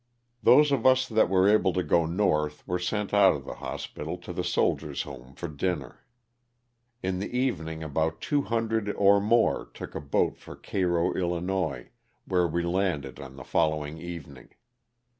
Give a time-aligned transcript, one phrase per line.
[0.41, 4.17] Those of us that were able to go North were sent out of the hospital
[4.17, 6.03] to the Soldier's home for dinner.
[7.03, 11.89] In the evening about two hundred or more took a boat for Cairo, 111.,
[12.25, 14.49] where we landed on the following evening.